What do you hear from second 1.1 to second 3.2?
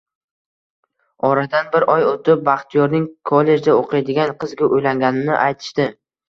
Oradan bir oy oʻtib, Baxtiyorning